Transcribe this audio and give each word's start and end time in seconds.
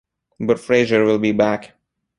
But 0.39 0.57
Fraizer 0.57 1.05
will 1.05 1.19
be 1.19 1.31
back. 1.31 1.75